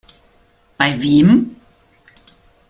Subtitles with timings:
[0.79, 1.57] Bei wem?